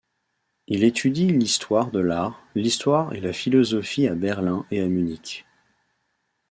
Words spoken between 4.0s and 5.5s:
à Berlin et à Munich.